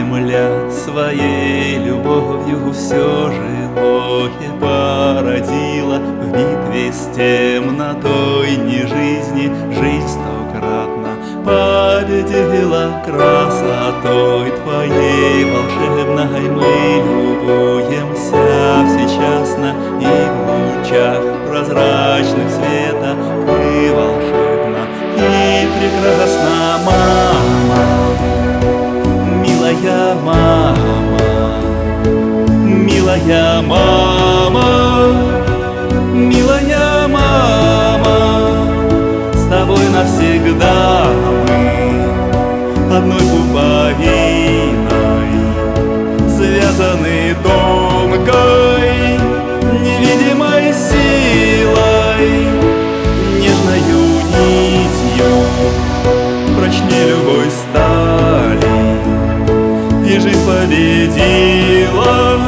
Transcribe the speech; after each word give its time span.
Земля 0.00 0.70
своей 0.70 1.76
любовью 1.76 2.72
все 2.72 3.30
живое 3.30 4.30
породила. 4.58 5.98
В 5.98 6.32
битве 6.32 6.90
с 6.90 7.14
темнотой 7.14 8.56
не 8.56 8.86
жизни 8.86 9.52
жизнь 9.78 10.08
стократно 10.08 11.18
победила. 11.44 13.02
Красотой 13.04 14.50
твоей 14.62 15.44
волшебной 15.44 16.48
мы 16.48 17.02
любуемся. 17.04 18.40
Всечасно 18.88 19.74
Милая 29.80 30.14
мама, 30.14 31.56
милая 32.66 33.62
мама, 33.62 34.68
милая 36.12 37.08
мама, 37.08 38.68
с 39.32 39.48
тобой 39.48 39.88
навсегда 39.88 41.06
мы 41.48 42.94
одной 42.94 43.20
пуповиной 43.20 43.62
связаны 46.28 47.34
тонкой 47.42 49.18
невидимой 49.80 50.74
силой, 50.74 52.28
нежною 53.40 54.02
нитью 54.28 55.32
прочнее 56.54 57.02
любой 57.08 57.46
стали 57.50 58.29
и 58.29 58.29
жизнь 60.20 60.46
победила. 60.46 62.38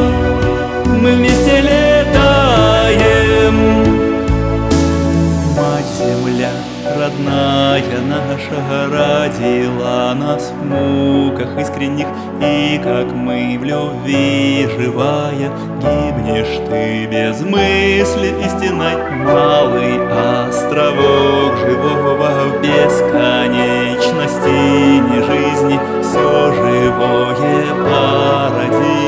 Мы 1.00 1.12
вместе 1.12 1.60
летаем. 1.60 3.54
Мать 5.56 5.90
земля, 5.98 6.52
родная 6.96 7.52
наша, 8.12 8.58
родила 8.90 10.14
нас 10.14 10.50
в 10.50 10.64
муках 10.64 11.58
искренних, 11.58 12.06
и 12.40 12.80
как 12.82 13.12
мы 13.12 13.58
в 13.58 13.64
любви 13.64 14.68
живая, 14.78 15.50
гибнешь 15.80 16.58
ты 16.68 17.06
без 17.06 17.40
мысли 17.40 18.34
истинной, 18.44 18.96
малый 19.24 19.98
островок 20.48 21.56
живого 21.58 22.30
в 22.48 22.60
бесконечности 22.60 25.00
не 25.00 25.22
жизни, 25.22 25.80
все 26.12 26.52
живое 26.52 27.74
породило 27.84 29.01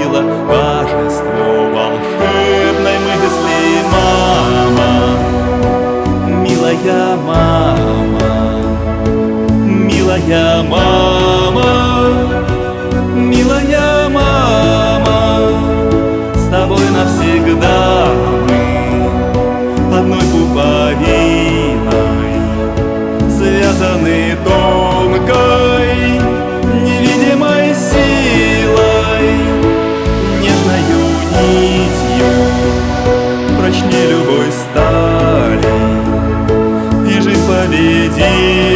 жизнь 37.74 38.14
победила. 38.14 38.73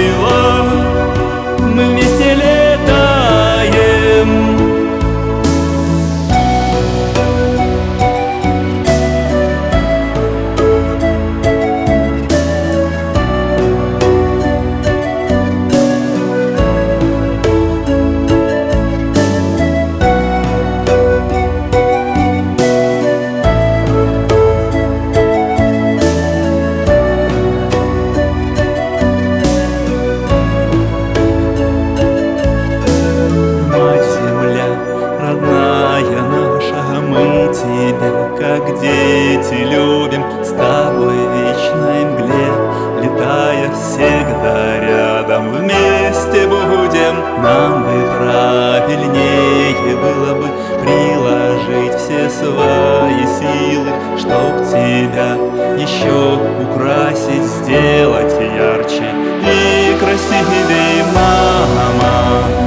Бы 50.48 50.82
Приложить 50.82 51.94
все 51.98 52.28
свои 52.30 53.24
силы, 53.38 53.90
чтоб 54.16 54.66
тебя 54.68 55.34
еще 55.76 56.38
украсить, 56.62 57.42
сделать 57.42 58.32
ярче 58.40 59.12
и 59.42 59.98
красивее, 59.98 61.04
мама 61.14 62.58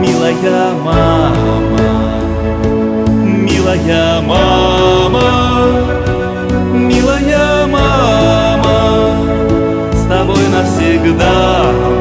Милая 0.00 0.72
мама, 0.82 2.20
милая 3.24 4.20
мама, 4.20 5.22
милая 6.72 7.66
мама, 7.66 9.16
с 9.92 10.08
тобой 10.08 10.48
навсегда 10.48 11.91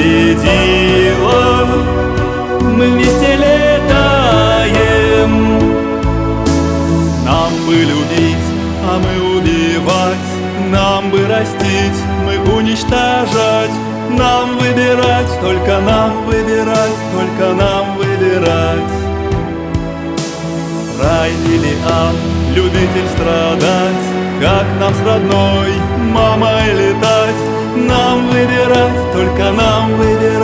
победила. 0.00 1.66
Мы 2.62 2.88
вместе 2.88 3.36
летаем. 3.36 5.32
Нам 7.24 7.52
бы 7.66 7.74
любить, 7.74 8.46
а 8.88 8.98
мы 8.98 9.12
убивать, 9.38 10.28
нам 10.70 11.10
бы 11.10 11.26
растить, 11.26 12.00
мы 12.24 12.38
уничтожать. 12.56 13.70
Нам 14.10 14.58
выбирать, 14.58 15.40
только 15.40 15.80
нам 15.80 16.24
выбирать, 16.26 16.98
только 17.14 17.54
нам 17.54 17.96
выбирать. 17.96 18.90
Рай 21.00 21.30
или 21.46 21.74
ад, 21.86 22.16
любитель 22.54 23.08
страдать, 23.14 24.02
как 24.40 24.66
нам 24.80 24.92
с 24.92 25.00
родной 25.06 25.72
мамой 26.12 26.72
летать. 26.72 26.89
Только 29.20 29.52
нам 29.52 29.96
выбирать. 29.98 30.39